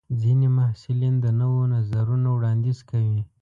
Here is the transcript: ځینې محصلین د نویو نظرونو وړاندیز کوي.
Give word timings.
ځینې 0.21 0.47
محصلین 0.57 1.15
د 1.21 1.25
نویو 1.39 1.71
نظرونو 1.73 2.27
وړاندیز 2.33 2.79
کوي. 2.89 3.21